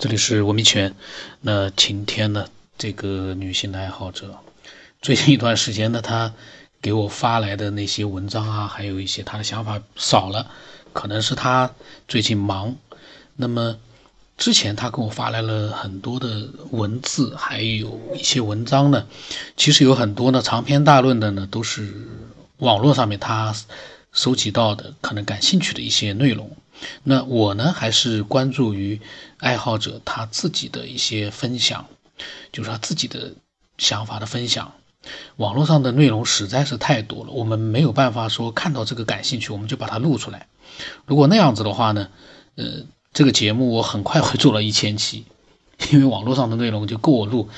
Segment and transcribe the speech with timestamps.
[0.00, 0.94] 这里是文明泉。
[1.40, 2.46] 那晴天呢？
[2.78, 4.38] 这个女性的爱好者，
[5.02, 6.32] 最近一段时间呢，她
[6.80, 10.52] 给我发来的那些文章啊，还有一些她的想法少了，
[10.92, 11.74] 可能是她
[12.06, 12.76] 最近忙。
[13.34, 13.76] 那么
[14.36, 19.04] 之前她给我发来了很多的文字，还有一些文章呢，
[19.56, 21.92] 其实有很多呢长篇大论的呢，都是
[22.58, 23.52] 网络上面她
[24.12, 26.56] 收集到的，可能感兴趣的一些内容。
[27.02, 29.00] 那我呢，还是关注于
[29.38, 31.86] 爱好者他自己的一些分享，
[32.52, 33.32] 就是他自己的
[33.78, 34.72] 想法的分享。
[35.36, 40.46] 网络上的内容实在是太多了，我们没有办法说看到这个感兴趣，我们就把它录出来。
[41.06, 42.08] 如果那样子的话呢，
[42.56, 45.24] 呃，这个节目我很快会做了一千期，
[45.90, 47.48] 因为网络上的内容就够我录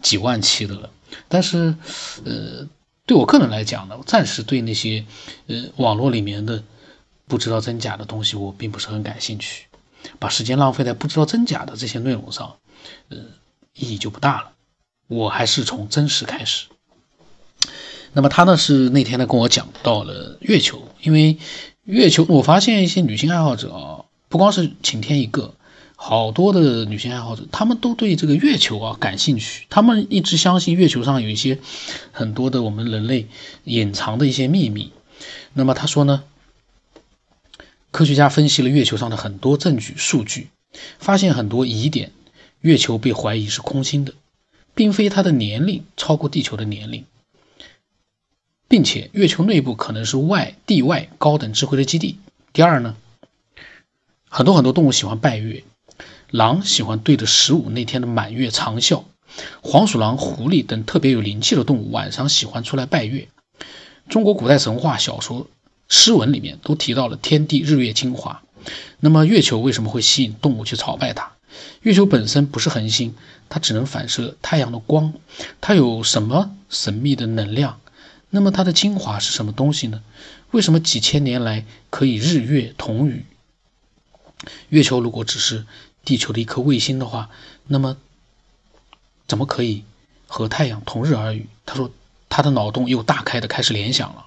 [0.00, 0.90] 几万期的了。
[1.28, 1.74] 但是，
[2.24, 2.68] 呃，
[3.06, 5.04] 对我个人来讲呢，暂时对那些
[5.46, 6.62] 呃网络里面的。
[7.32, 9.64] 不知道真假的东西，我并不是很感兴趣，
[10.18, 12.56] 把时间浪费在不知道真假的这些内容上，
[13.08, 13.16] 呃，
[13.74, 14.50] 意义就不大了。
[15.08, 16.66] 我还是从真实开始。
[18.12, 21.38] 那么他呢是那天呢跟我讲到了月球，因为
[21.84, 25.54] 月球，我发现一些女性爱好者啊，不光是晴天一个，
[25.96, 31.58] 好多的女性爱好者，她们都对这个月球啊感兴趣，她们一直相信月球上有一些
[32.10, 33.26] 很多的我们人类
[33.64, 34.92] 隐藏的一些秘密。
[35.54, 36.24] 那么他说呢？
[37.92, 40.48] 科学家分析了月球上的很多证据数据，
[40.98, 42.10] 发现很多疑点。
[42.62, 44.14] 月球被怀疑是空心的，
[44.74, 47.04] 并非它的年龄超过地球的年龄，
[48.68, 52.18] 并且月球内部可能是外地外高等智慧的基地。
[52.52, 52.96] 第二呢，
[54.28, 55.64] 很多很多动物喜欢拜月，
[56.30, 59.02] 狼喜欢对着十五那天的满月长啸，
[59.60, 63.28] 黄鼠狼、狐狸等特别有灵气的动物晚上喜欢出来拜月。
[64.08, 65.48] 中国古代神话小说。
[65.94, 68.42] 诗文里面都提到了天地日月精华，
[68.98, 71.32] 那么月球为什么会吸引动物去朝拜它？
[71.82, 73.14] 月球本身不是恒星，
[73.50, 75.12] 它只能反射太阳的光，
[75.60, 77.78] 它有什么神秘的能量？
[78.30, 80.02] 那么它的精华是什么东西呢？
[80.50, 83.26] 为什么几千年来可以日月同语？
[84.70, 85.66] 月球如果只是
[86.06, 87.28] 地球的一颗卫星的话，
[87.66, 87.98] 那么
[89.28, 89.84] 怎么可以
[90.26, 91.48] 和太阳同日而语？
[91.66, 91.90] 他说
[92.30, 94.24] 他的脑洞又大开的开始联想了。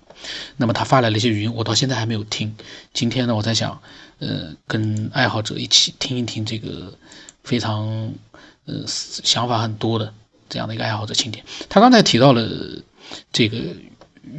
[0.57, 2.55] 那么他发来了一些语音，我到现在还没有听。
[2.93, 3.81] 今天呢，我在想，
[4.19, 6.97] 呃，跟爱好者一起听一听这个
[7.43, 8.13] 非常
[8.65, 10.13] 呃想法很多的
[10.49, 11.43] 这样的一个爱好者青天。
[11.69, 12.49] 他刚才提到了
[13.31, 13.57] 这个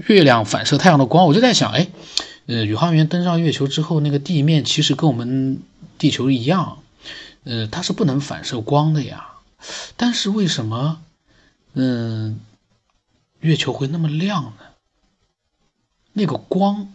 [0.09, 1.88] 月亮反射太阳的光，我就在想，哎，
[2.47, 5.60] 呃，宇航员登上月球之后，那个地面其实跟我们
[5.98, 6.82] 地球一样，
[7.44, 9.28] 呃，它是不能反射光的呀。
[9.97, 11.00] 但是为什么，
[11.75, 12.41] 嗯，
[13.41, 14.53] 月球会那么亮呢？
[16.19, 16.94] 那个光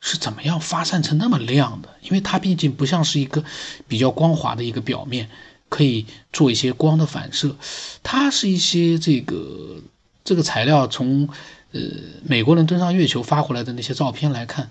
[0.00, 1.88] 是怎么样发散成那么亮的？
[2.02, 3.42] 因为它毕竟不像是一个
[3.88, 5.30] 比较光滑的一个表面，
[5.70, 7.56] 可以做一些光的反射。
[8.02, 9.80] 它是一些这个
[10.24, 11.30] 这个材料从
[11.72, 11.80] 呃
[12.22, 14.68] 美国人登上月球发回来的那些照片来看，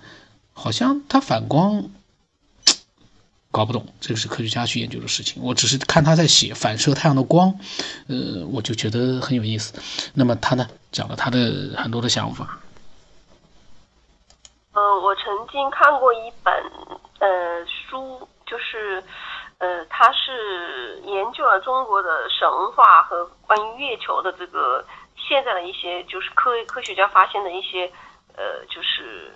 [0.53, 1.89] 好像它反光，
[3.49, 3.87] 搞不懂。
[3.99, 5.41] 这个是科学家去研究的事情。
[5.41, 7.57] 我只是看他在写反射太阳的光，
[8.05, 9.73] 呃，我就觉得很有意思。
[10.13, 12.59] 那么他呢讲了他的很多的想法。
[14.75, 16.53] 嗯，我曾经看过一本
[17.19, 19.03] 呃书，就是
[19.59, 24.83] 呃，他是研究了中国的神话和关于月球的这个
[25.15, 27.85] 现在的一些就是科科学家发现的一些
[28.35, 29.31] 呃就是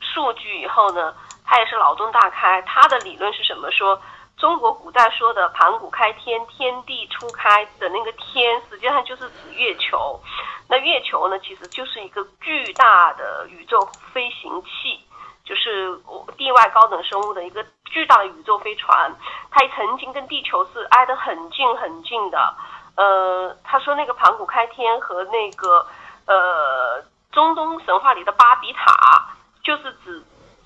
[0.00, 1.14] 数据以后呢，
[1.44, 2.62] 他也是脑洞大开。
[2.62, 3.70] 他的理论是什么？
[3.70, 4.00] 说
[4.44, 10.20] 中国古代说的盘古开天，天地初开的那个天，实际上就是指月球。
[10.68, 13.80] 那月球呢，其实就是一个巨大的宇宙
[14.12, 15.00] 飞行器，
[15.46, 15.98] 就是
[16.36, 19.10] 地外高等生物的一个巨大的宇宙飞船。
[19.50, 22.54] 它曾经跟地球是挨得很近很近的。
[22.96, 25.86] 呃，他说那个盘古开天和那个
[26.26, 29.26] 呃中东神话里的巴比塔，
[29.62, 30.22] 就是指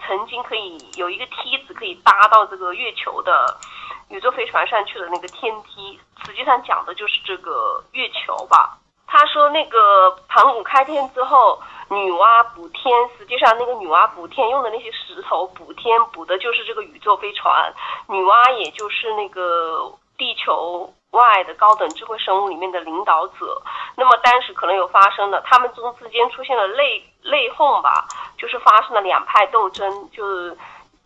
[0.06, 3.56] 曾经可以有一个梯子可以搭到这个月球的
[4.08, 5.98] 宇宙飞船上去的那个天梯。
[6.24, 8.78] 实际上讲的就是这个月球吧。
[9.10, 11.58] 他说：“那个盘古开天之后，
[11.88, 17.72] 女娲补天，实际上那个女娲补天用的那些石头补天，补的就是这个宇宙飞船。
[18.06, 23.62] 女娲也就是那个地球外的高等智慧生物里面的领导者。
[23.96, 30.56] 那么当时可能有发生的，他们中之间出现了内内讧吧，就是发生了两派斗争，就是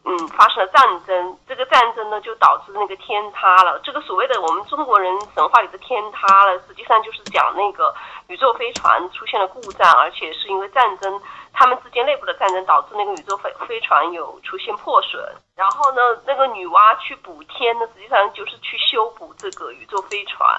[0.04, 3.78] 嗯，发生了战争，这个战争呢就导致那个天塌了。
[3.84, 7.94] 这个所谓的我们中国人神话里的天塌了，实际上就是讲那个
[8.26, 11.22] 宇宙飞船出现了故障，而且是因为战争，
[11.52, 15.22] 他们之间内部的战争导致那个宇宙飞飞船有出现破损。
[15.54, 20.58] 然后呢，那个女娲去补天呢，实际上就是去修补这个宇宙飞船。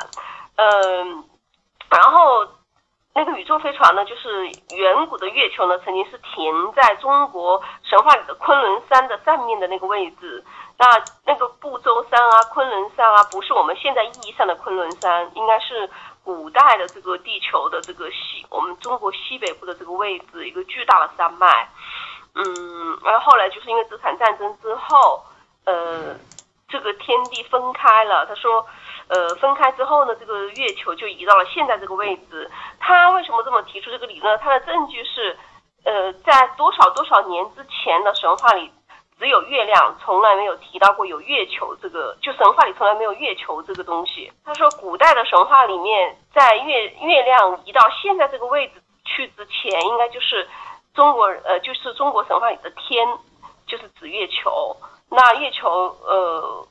[0.56, 1.24] 嗯，
[1.89, 2.48] 然后。
[3.15, 4.45] 那个宇宙飞船呢，就是
[4.75, 10.44] 远古的月球呢，曾经是停在中国神话里的昆仑山的上面的那个位置。
[10.80, 10.88] 那
[11.24, 15.88] 那个不周山啊，昆仑山啊，不是我们现在意义上的昆仑山，应该是
[16.24, 21.69] 古代的这个地球的这个西，我们中国西北部的这个位置，一个巨大的山脉。
[22.33, 25.24] 嗯，然后后来就是因为这场战争之后，
[25.66, 26.18] 呃，
[26.68, 28.25] 这个天地分开了。
[28.25, 28.66] 他说。
[29.10, 32.50] 呃，分开之后呢，这个月球就移到了现在这个位置。
[32.80, 34.40] 他为什么这么提出这个理论？
[34.40, 35.38] 他的证据是，
[35.84, 38.72] 呃，在多少多少年之前的神话里，
[39.20, 44.32] 只有月亮，从来没有提到过有月球这个，就神话里从来没有月球这个东西。
[44.46, 50.48] 他说，古代的神话里面，在月月亮移到现在这个位置去之前，应该就是
[50.94, 53.06] 中国呃，就是中国神话里的天，
[53.68, 54.76] 就是指月球。
[55.10, 55.70] 那月球
[56.04, 56.68] 呃，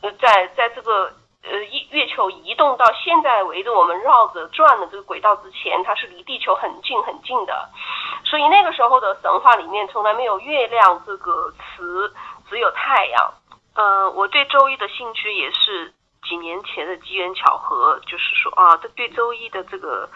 [0.00, 1.12] 呃，在在这个。
[1.42, 7.68] 呃，月月球移动到现在围着我们绕着转的这个轨道之前，它是离地球很近很近的，
[8.24, 12.14] 所以那个时候的神话里面从来没有月亮这个词，
[12.48, 13.34] 只有太阳。
[13.74, 15.92] 呃，我对周易的兴趣也是
[16.28, 20.08] 几年前的机缘巧合，就是说啊，对周易的这个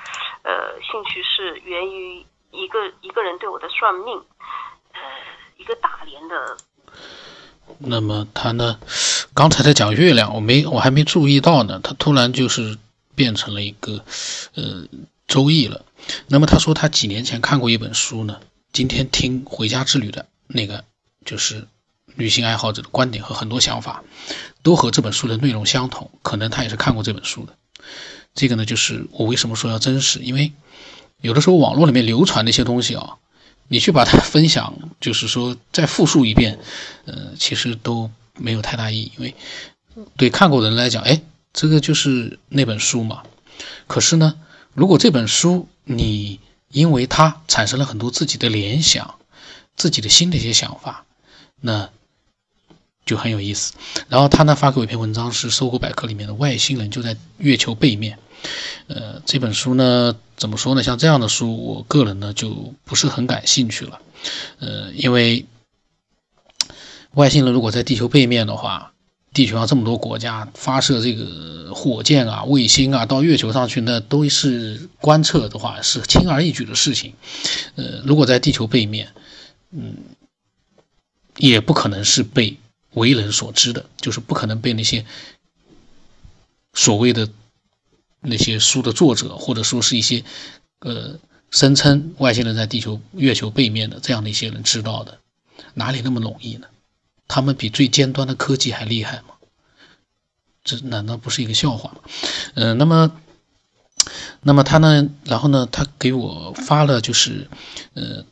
[0.44, 4.16] 呃兴趣是源于一个一个人对我的算命，
[4.92, 5.00] 呃，
[5.56, 6.56] 一个大连的。
[7.80, 8.78] 那么他呢？
[9.36, 11.78] 刚才在讲月亮，我没我还没注意到呢。
[11.82, 12.78] 他突然就是
[13.14, 14.02] 变成了一个
[14.54, 14.86] 呃
[15.28, 15.84] 周易了。
[16.26, 18.40] 那么他说他几年前看过一本书呢。
[18.72, 20.84] 今天听回家之旅的那个
[21.26, 21.68] 就是
[22.14, 24.04] 旅行爱好者的观点和很多想法
[24.62, 26.10] 都和这本书的内容相同。
[26.22, 27.54] 可能他也是看过这本书的。
[28.34, 30.50] 这个呢，就是我为什么说要真实，因为
[31.20, 33.16] 有的时候网络里面流传那些东西啊。
[33.68, 36.58] 你去把它分享，就是说再复述一遍，
[37.04, 39.34] 呃，其实都没有太大意义，因为
[40.16, 41.20] 对看过的人来讲，哎，
[41.52, 43.22] 这个就是那本书嘛。
[43.86, 44.38] 可是呢，
[44.74, 46.40] 如果这本书你
[46.70, 49.14] 因为它产生了很多自己的联想，
[49.76, 51.04] 自己的新的一些想法，
[51.60, 51.90] 那
[53.04, 53.72] 就很有意思。
[54.08, 58.18] 然后他呢发给我一篇文章，是搜狗百科里面的外星人就在月球背面。
[58.88, 60.82] 呃，这本书呢，怎么说呢？
[60.82, 64.00] 像这样的书，我个人呢就不是很感兴趣了。
[64.58, 65.46] 呃，因为
[67.16, 68.92] 外星人如果在地球背面的话，
[69.32, 77.14] 地球上这么多国家发射这个火箭啊、卫星啊到月球上去，那都是观测的话是轻而易举的事情。
[77.76, 79.08] 呃，如果在地球背面，
[79.70, 79.94] 嗯，
[81.38, 82.58] 也不可能是被
[82.92, 85.04] 为人所知的，就是不可能被那些
[86.72, 87.28] 所谓的。
[88.28, 90.24] 那些书的作者，或者说是一些，
[90.80, 91.16] 呃，
[91.50, 95.18] 声称外星人在地球、月球背面的这样的一些人知道的，
[95.74, 96.66] 哪里那么容易呢？
[97.28, 99.34] 他们比最尖端的科技还厉害吗？
[100.64, 102.00] 这难道不是一个笑话吗？
[102.54, 103.12] 嗯，那么，
[104.42, 105.08] 那么他呢？
[105.24, 105.68] 然后呢？
[105.70, 107.48] 他给我发了，就是，
[107.94, 108.24] 呃，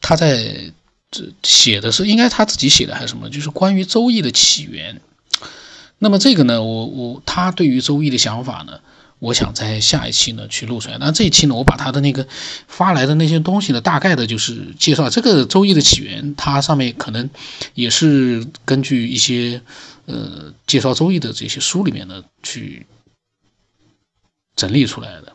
[0.00, 0.72] 他在
[1.10, 3.30] 这写的是应该他自己写的还是什么？
[3.30, 5.00] 就是关于周易的起源。
[5.98, 8.80] 那么这个呢，我我他对于周易的想法呢？
[9.18, 12.28] 我想在下一期呢去录出来，那这一期呢，我把他的那个
[12.68, 17.30] 发来的那些东西呢，大概的就是介绍这个周易的起源，它上面可能
[17.74, 19.62] 也是根据一些
[20.04, 22.84] 呃介绍周易的这些书里面呢去
[24.54, 25.32] 整理出来的。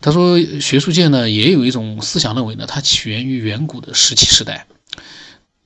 [0.00, 4.66] 他说，学术界呢也有一种思想认为呢，它起源于远古的石器时代，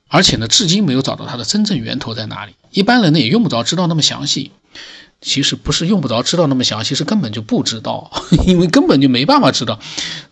[0.08, 2.54] 而且呢，至今没有找到它的真正源头在哪里。
[2.72, 4.50] 一般人呢也用不着知道那么详细。
[5.24, 8.12] 其实不是用不着知道那么详细，是根本就不知道，
[8.46, 9.80] 因为根本就没办法知道。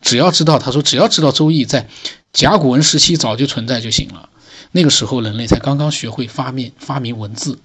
[0.02, 1.88] 只要知道，他说只要知道周易在
[2.32, 4.28] 甲骨文时期早就存在就行了。
[4.70, 7.58] 那个时候人类才刚刚学会发明发明文字，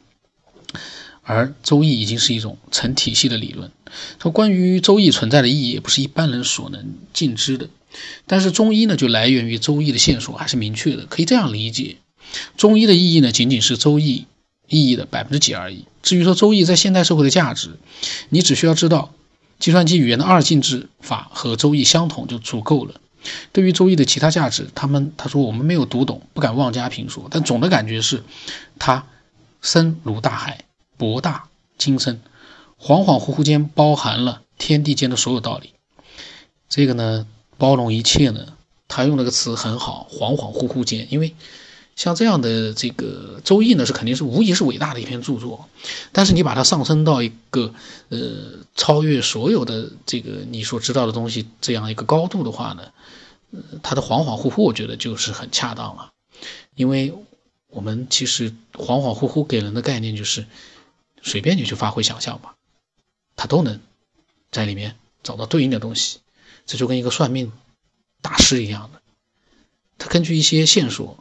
[1.22, 3.72] 而周易已经是一种成体系的理论。
[4.22, 7.68] 说关于周易存在的意义，也不是一般人所能尽知的。
[8.26, 11.98] 但是中医呢，就来源于周易的线索还是明确的，可以这样理解：
[12.56, 14.26] 中医的意义呢，仅仅是周易。
[14.68, 15.86] 意义的百分之几而已。
[16.04, 17.78] 至于说周易在现代社会的价值，
[18.30, 19.12] 你只需要知道
[19.60, 23.02] 计算机语言的二进制法和周易相同就足够了。
[23.52, 27.28] 对于周易的其他价值，他们他说我们没有读懂，不敢妄加评说。
[27.30, 28.24] 但总的感觉是，
[28.80, 29.06] 它
[29.62, 30.66] 深如大海，
[30.98, 32.22] 博大精深，
[32.80, 35.74] 恍恍惚惚间包含了天地间的所有道理。
[36.70, 38.54] 这个呢，包容一切呢，
[38.88, 41.34] 他用那个词很好，恍恍惚惚间，因为。
[41.98, 45.68] 像这样的这个《周易》呢，是肯定是无疑是伟大的一篇著作，
[46.12, 47.74] 但是你把它上升到一个
[48.10, 48.20] 呃
[48.76, 52.92] 超越所有的这个你所知道的东西这样一个高度的话呢，
[53.52, 56.12] 呃，它的恍恍惚惚，我觉得就是很恰当了，
[56.76, 57.16] 因为
[57.68, 60.46] 我们其实恍恍惚惚给人的概念就是
[61.24, 62.54] 随便你去发挥想象吧，
[63.36, 63.80] 它都能
[64.52, 66.20] 在里面找到对应的东西，
[66.68, 67.52] 这就跟一个算命
[68.22, 69.02] 大师一样的，
[69.98, 71.18] 他根据一些线索。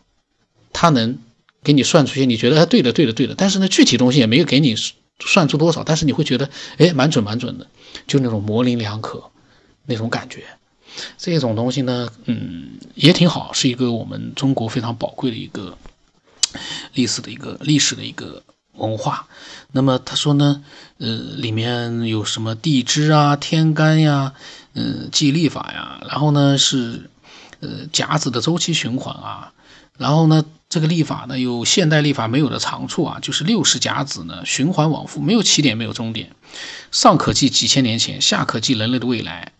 [0.78, 1.18] 他能
[1.64, 4.76] 给你算出些你觉得哎对的对的对的，但是呢具体东西也没有给你
[5.21, 7.66] 算出多少，但是你会觉得哎蛮准蛮准的，
[8.06, 9.30] 就那种模棱两可
[9.87, 10.45] 那种感觉。
[11.16, 15.78] 这种东西呢，嗯也挺好，是一个我们中国非常宝贵的一个
[16.92, 18.42] 历史的一个历史的一个
[18.75, 19.26] 文化。
[19.73, 20.62] 那么他说呢，
[20.99, 24.35] 呃里面有什么地支啊、天干呀、
[24.75, 27.09] 嗯记历法呀，然后呢是
[27.61, 29.52] 呃甲子的周期循环啊，
[29.97, 30.45] 然后呢。
[30.68, 36.35] 这个历法呢，有现代历法没有的长处啊，就是六十甲子呢循环往复，没有起点，没有终点，
[36.90, 39.52] 上可记几千年前，下可记人类的未来。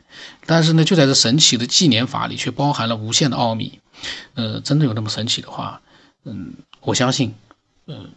[0.47, 3.79] 但是呢，就在这神奇的纪年法里，却包含了无限的奥秘。
[4.35, 5.81] 呃，真的有那么神奇的话，
[6.25, 7.35] 嗯，我相信，
[7.87, 8.11] 嗯，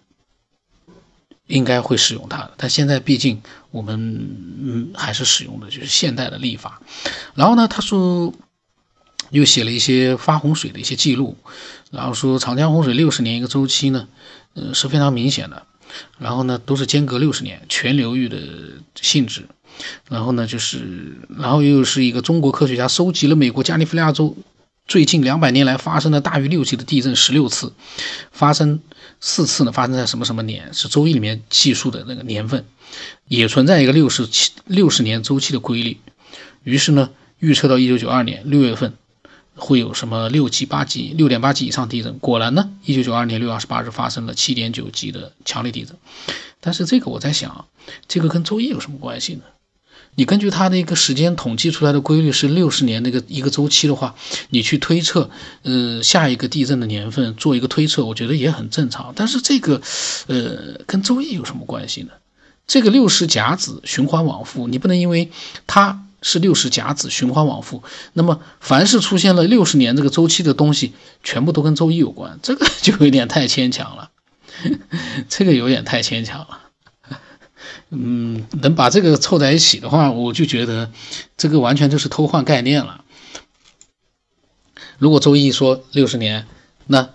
[1.46, 2.50] 应该会使用它。
[2.58, 3.96] 但现在毕竟我们
[4.62, 6.81] 嗯还是使用的就是现代的历法。
[7.36, 8.34] 然后呢，他说。
[9.31, 11.38] 又写了一些发洪水的一些记录，
[11.91, 14.07] 然后说长江洪水六十年一个周期呢，
[14.55, 15.65] 呃是非常明显的，
[16.17, 18.38] 然后呢都是间隔六十年，全流域的
[19.00, 19.45] 性质，
[20.09, 24.36] 然后呢就是，然后又是一个中国科学家收集了美国加利福尼亚州
[24.88, 27.74] 最近两百年来发生的大于六级的地震十六次，
[28.31, 28.79] 发生
[29.19, 32.65] 四次呢发生在什么什么年，是周易里面记述的那个年份，
[33.27, 35.98] 也存在一个六十七六十年周期的规律，
[36.63, 38.93] 于是呢预测到一九九二年六月份。
[39.60, 42.18] 会有什么六级、八级、六点八级以上地震？
[42.20, 45.96] 果然呢，一九九二年六月二十八日发生了七点九级的强烈地震。
[46.62, 47.66] 但是这个我在想，
[48.08, 49.42] 这个跟周易有什么关系呢？
[50.16, 54.16] 你根据它的一个时间统计出来的规律是六十年那个一个周期的话，
[54.50, 55.30] 你去推测，
[55.63, 59.13] 呃，下一个地震的年份做一个推测，我觉得也很正常。
[59.16, 59.82] 但是这个，
[60.28, 62.10] 呃，跟周易有什么关系呢？
[62.68, 65.32] 这个六十甲子循环往复，你不能因为
[65.68, 66.06] 它。
[66.22, 67.84] 是六十甲子循环往复，
[68.14, 74.12] 那么凡是出现了六十年这个周期的东西，全部都跟周一有关，这个 就有点太牵强了，
[75.30, 76.60] 这个有点太牵强了。
[77.92, 80.92] 嗯，能把这个凑在一起的话，我就觉得
[81.38, 83.04] 这个完全就是偷换概念了。
[84.98, 86.46] 如果周易说六十年，
[86.86, 87.10] 那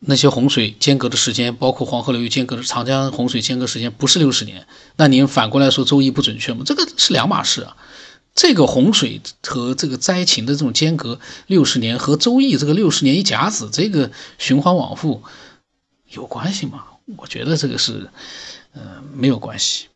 [0.00, 6.62] 那些洪水间隔的时间，包括黄河流域间隔的长江洪水间隔时间不是六十年，那您反过来说周易不准确吗？
[6.66, 7.76] 这个是两码事啊。
[8.34, 15.22] 这个洪水和这个灾情的这种间隔六十年，和周易这个六十年一甲子这个循环往复
[16.08, 16.84] 有关系吗？
[17.16, 18.10] 我觉得这个是，
[18.72, 19.88] 呃，没有关系。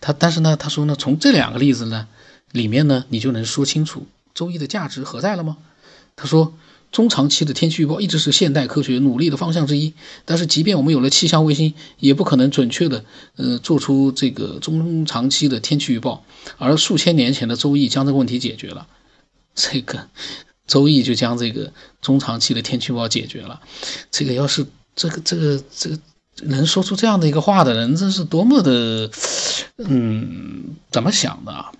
[0.00, 2.08] 他但是呢，他说呢，从这两个例子呢
[2.52, 5.56] 里面呢，你就能说清楚周易的价值何在了吗？
[6.16, 6.54] 他说。
[6.90, 9.92] 中长期的天气预报一直是现代科学努力的方向之一，
[10.24, 13.04] 但是即便我们有了气象卫星，也不可能准确的
[13.36, 16.24] 呃做出这个中长期的天气预报。
[16.56, 18.86] 而数千年前的周易将这个问题解决了，
[19.54, 20.08] 这个
[20.66, 23.60] 周易就将这个中长期的天气预报解决了。
[24.10, 24.66] 这个要是
[24.96, 25.98] 这个这个这个
[26.44, 29.10] 能说出这样的一个话的人，真是多么的
[29.76, 31.70] 嗯怎么想的啊？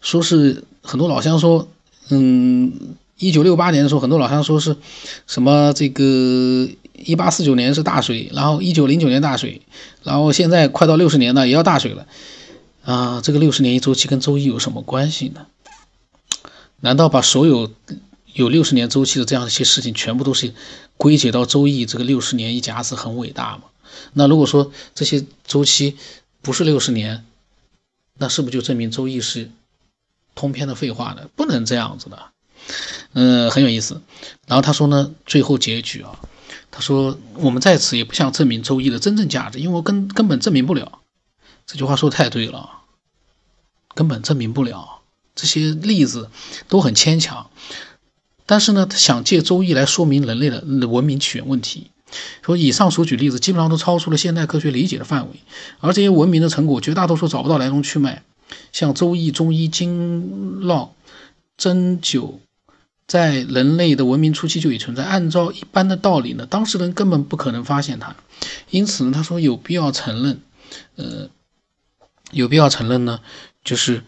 [0.00, 1.68] 说是很多老乡说
[2.10, 2.96] 嗯。
[3.18, 4.76] 一九六八年的时候，很多老乡说是
[5.26, 9.62] 什么这个一八四九年是大水，然后一九零九年大水，
[10.02, 12.06] 然后现在快到六十年了也要大水了
[12.84, 13.20] 啊！
[13.22, 15.46] 这个六十年一周期跟周易有什么关系呢？
[16.80, 17.70] 难道把所有
[18.32, 20.52] 有六十年周期的这样一些事情全部都是
[20.96, 23.64] 归结到周易这个六十年一甲子很伟大吗？
[24.14, 25.96] 那如果说这些周期
[26.40, 27.24] 不是六十年，
[28.18, 29.50] 那是不是就证明周易是
[30.34, 31.28] 通篇的废话呢？
[31.36, 32.18] 不能这样子的。
[33.12, 34.00] 嗯，很有意思。
[34.46, 36.18] 然后他说呢，最后结局啊，
[36.70, 41.00] 他说我们在此也不想证明周易的真正价值，因为我根根本证明不了。
[41.66, 42.70] 这句话说太对了，
[43.94, 45.00] 根本证明不了。
[45.34, 46.30] 这些例子
[46.68, 47.50] 都很牵强。
[48.44, 51.90] 但是呢，他想借周易来说明人类的文明起源问题。
[52.42, 55.40] 说以上所举例子基本上都超出了现代科学理解的范围，
[55.80, 58.22] 而这些文明的成果绝大多数找不到来龙去脉，
[58.72, 60.94] 像周易、中医、经络、
[61.56, 62.34] 针灸。
[63.12, 65.04] 在人类的文明初期就已存在。
[65.04, 68.16] 按照一般的道理呢，当事人根本不可能发现它。
[68.70, 70.40] 因此呢，他说有必要承认，
[70.96, 71.28] 呃，
[72.30, 73.20] 有必要承认呢，
[73.62, 74.02] 就是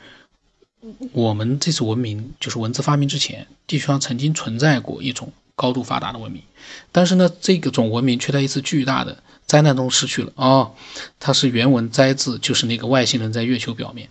[1.12, 6.42] 我们这次文明，就是文字发明之前，地球上曾经存在过一种高度发达的文明，
[6.90, 10.32] 但是呢，这个种文明却在一次巨大的灾难中失去了。
[10.36, 10.74] 哦，
[11.20, 14.08] 它是原文摘自，就是那个外星人在月球表面。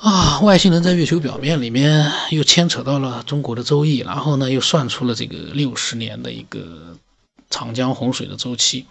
[0.00, 6.96] 啊，外星人在月球表面里面又牵扯到了中国的周易，然后呢，又算出了这个六十年的一个
[7.50, 8.86] 长江洪水的周期。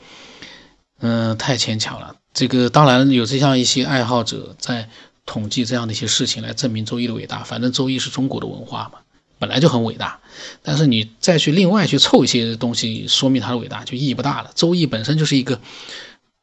[0.99, 2.15] 嗯，太牵强了。
[2.31, 4.87] 这个当然有这样一些爱好者在
[5.25, 7.43] 统计这样的一些事情来证明周易的伟大。
[7.43, 8.99] 反正周易是中国的文化嘛，
[9.39, 10.19] 本来就很伟大。
[10.61, 14.51] 但是你再去另外去凑一些东西说明它的伟大，就意义不大了。
[14.53, 15.59] 周易本身就是一个，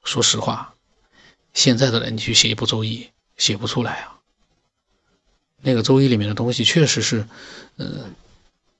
[0.02, 0.74] 说实话，
[1.54, 3.06] 现在的人去写一部周易
[3.36, 4.15] 写不出来啊。
[5.66, 7.26] 那个周易里面的东西确实是，
[7.76, 7.86] 呃，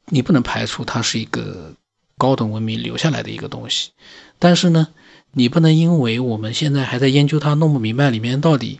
[0.04, 1.74] 你不能排除它是一个
[2.16, 3.90] 高等文明留下来的一个东西，
[4.38, 4.86] 但是呢，
[5.32, 8.78] 你不能因为我们现在还在研究它，弄不明白里面到底，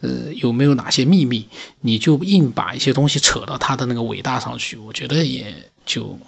[0.00, 1.48] 呃，有没有哪些秘密，
[1.80, 6.18] 你就硬把一些东西扯到它的那个伟大上去，我觉得也就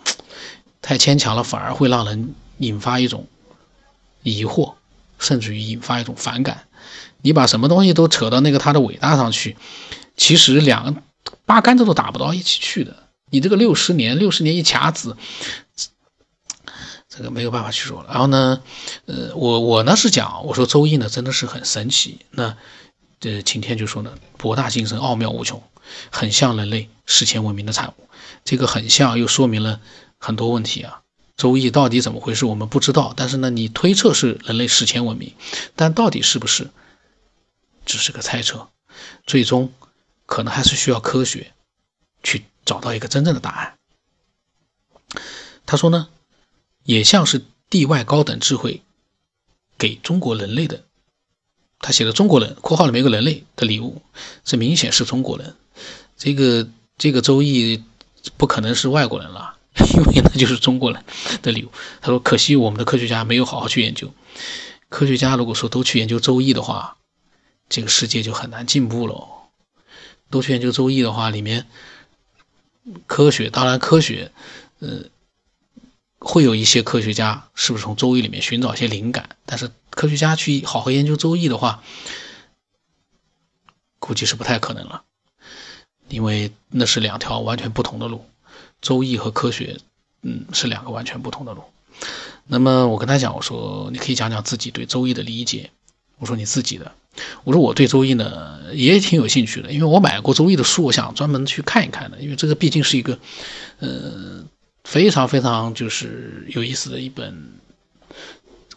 [0.80, 3.26] 太牵强了，反而会让人引发一种
[4.22, 4.74] 疑惑，
[5.18, 6.68] 甚至于引发一种反感。
[7.20, 9.56] 你把什么东西都扯到那个它的伟大上去，
[10.16, 11.02] 其实两。
[11.46, 15.16] 八竿子都打不到一起去的，你这个六十年，六十年一卡子，
[17.08, 18.04] 这个没有办法去说。
[18.08, 18.60] 然后呢，
[19.06, 22.18] 呃，我我呢是讲，我说周易呢真的是很神奇。
[22.32, 22.56] 那
[23.20, 25.62] 这晴天就说呢，博大精深，奥妙无穷，
[26.10, 28.08] 很像人类史前文明的产物。
[28.44, 29.80] 这个很像，又说明了
[30.18, 31.02] 很多问题啊。
[31.36, 33.14] 周易到底怎么回事，我们不知道。
[33.16, 35.32] 但是呢，你推测是人类史前文明，
[35.76, 36.70] 但到底是不是，
[37.84, 38.68] 只是个猜测，
[39.24, 39.72] 最终。
[40.26, 41.52] 可能还是需要科学
[42.22, 43.78] 去找到一个真正的答案。
[45.64, 46.08] 他说呢，
[46.84, 48.82] 也像是地外高等智慧
[49.78, 50.84] 给中国人类的。
[51.78, 54.00] 他写的“中国人”（括号里面有个人类的礼物），
[54.44, 55.54] 这明显是中国人。
[56.16, 56.66] 这个
[56.96, 57.84] 这个周易
[58.38, 59.58] 不可能是外国人了，
[59.94, 61.04] 因为那就是中国人
[61.42, 61.72] 的礼物。
[62.00, 64.12] 他说：“可惜我们的科学家没有好好去研究。
[64.88, 66.96] 科学家如果说都去研究周易的话，
[67.68, 69.28] 这个世界就很难进步了。”
[70.30, 71.66] 都去研究周易的话，里面
[73.06, 74.32] 科学当然科学，
[74.80, 75.04] 呃，
[76.18, 79.36] 会有一些科学家是不是从周易里面寻找一些灵感？
[79.44, 81.82] 但是科学家去好好研究周易的话，
[83.98, 85.04] 估计是不太可能了，
[86.08, 88.24] 因为那是两条完全不同的路，
[88.80, 89.80] 周易和科学，
[90.22, 91.64] 嗯，是两个完全不同的路。
[92.46, 95.70] 那么我跟他讲，我说你可以讲讲自己对周易的理解。
[96.18, 96.94] 我说你自己的。
[97.44, 102.18] 我说我对周易呢也挺有兴趣的，因为我买过周易的书，我想专门去看一看的。
[102.20, 103.18] 因为这个毕竟是一个，
[103.78, 104.44] 呃，
[104.84, 107.52] 非常非常就是有意思的一本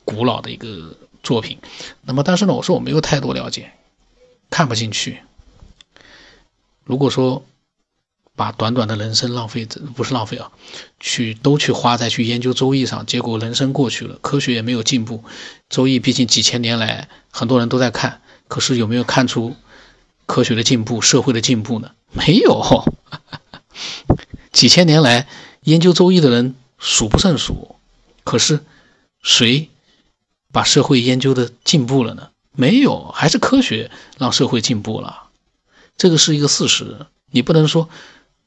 [0.06, 1.58] 古老的一个作品。
[2.04, 3.72] 那么，但是呢，我说我没有太多了解，
[4.50, 5.20] 看不进去。
[6.86, 7.46] 如果说
[8.36, 10.52] 把短短的人生浪费，不是浪费啊，
[11.00, 15.24] 去都去花在去研究周易上，结果人生过去了，科学也没有进步。
[15.70, 18.22] 周易毕竟几千年来很多人都在看。
[18.50, 19.56] 可是有没有看出
[20.26, 21.92] 科学的进步、社会的进步呢？
[22.12, 22.84] 没有，
[24.52, 25.28] 几千年来
[25.62, 27.76] 研究周易的人数不胜数。
[28.24, 28.60] 可是
[29.22, 29.70] 谁
[30.52, 32.30] 把社会研究的进步了呢？
[32.52, 35.30] 没有，还是科学让社会进步了。
[35.96, 37.88] 这个是一个事实，你不能说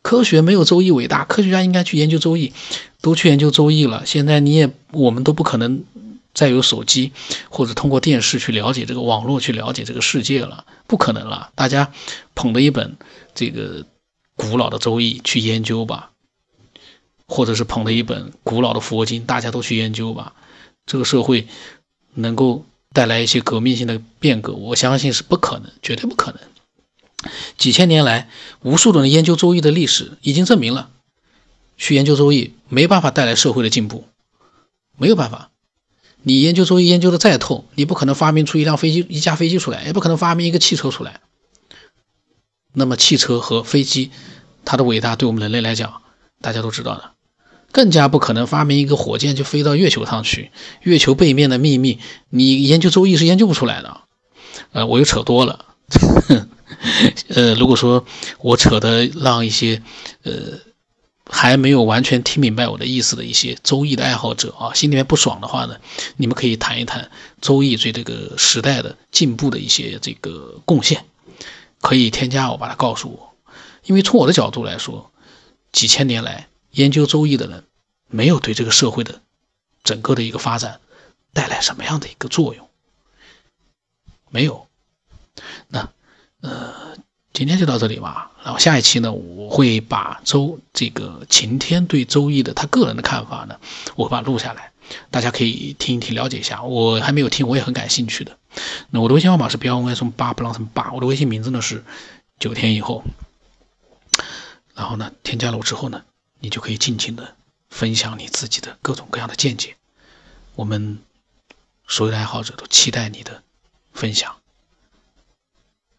[0.03, 1.25] 科学没有周易伟大。
[1.25, 2.53] 科学家应该去研究周易，
[3.01, 4.05] 都去研究周易了。
[4.05, 5.85] 现在你也我们都不可能。
[6.35, 7.13] 再有手机
[7.51, 11.51] 或者通过电视去了解这个网络去了解这个世界了，不可能了。
[11.55, 11.93] 大家
[12.35, 12.97] 捧着一本
[13.35, 13.87] 这个
[14.35, 16.11] 古老的周易去研究吧，
[17.27, 20.35] 或者是捧着一本古老的佛经，大家都去研究吧。
[20.85, 21.47] 这个社会
[22.15, 26.41] 能够带来一些革命性的变革，我相信是不可能，绝对不可能。
[27.57, 28.29] 几千年来，
[28.63, 30.91] 无数的人研究周易的历史已经证明了，
[31.77, 34.09] 去研究周易没办法带来社会的进步，
[34.99, 35.52] 没有办法。
[36.23, 41.21] 你研究周易研究的再透，你不可能发明出一辆飞机、一架飞机出来，也不可能发明一个汽车出来。
[42.73, 44.11] 那么汽车和飞机，
[44.65, 46.03] 它的伟大对我们人类来讲，
[46.41, 47.11] 大家都知道的，
[47.73, 50.51] 更加不可能发明一个火箭就飞到月球上去。
[50.83, 51.99] 月球背面的秘密，
[52.31, 54.03] 你研究周易是研究不出来的。
[54.73, 55.67] 呃，我又扯多了。
[57.29, 58.05] 呃，如果说
[58.41, 59.83] 我扯的让一些，
[60.23, 60.33] 呃。
[61.35, 65.81] 还没有完全听明白我的意思的一些周易的爱好者啊，心里面不爽的话呢，
[66.19, 71.07] 你们可以谈一谈周易对这个时代的进步的一些这个贡献，
[71.81, 73.35] 可以添加我，把它告诉我。
[73.85, 75.11] 因为从我的角度来说，
[75.73, 77.65] 几千年来研究周易的人，
[78.09, 79.23] 没有对这个社会的
[79.83, 80.81] 整个的一个发展
[81.33, 82.69] 带来什么样的一个作用，
[84.31, 84.69] 没有。
[85.69, 85.89] 那
[86.43, 86.99] 呃，
[87.33, 88.31] 今天就到这里吧。
[88.45, 93.59] 然后下一期呢，我会把周这个晴天对周易的他个人的看法呢，
[93.97, 94.73] 我会把它录下来，
[95.11, 96.63] 大家可以听一听，了解一下。
[96.63, 98.37] 我还没有听，我也很感兴趣的。
[98.91, 101.85] 那我的微信号码是标 n 什么八不让什么八，我的微信名字呢是
[102.39, 103.05] 九天以后。
[104.75, 106.03] 然后呢，添加了我之后呢，
[106.41, 107.37] 你就可以尽情的
[107.71, 109.77] 分享你自己的各种各样的见解。
[110.55, 110.99] 我们
[111.87, 113.43] 所有的爱好者都期待你的
[113.93, 114.35] 分享。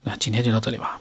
[0.01, 0.91] 那今天就到这里吧。